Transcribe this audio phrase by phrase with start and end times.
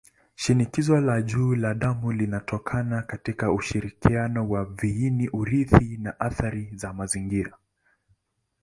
[0.43, 7.57] Shinikizo la juu la damu linatokana katika ushirikiano wa viini-urithi na athari za mazingira.